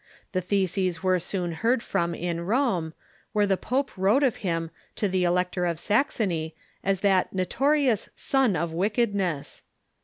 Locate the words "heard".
1.51-1.83